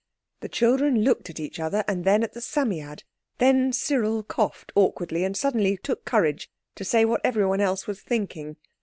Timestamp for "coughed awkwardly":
4.23-5.23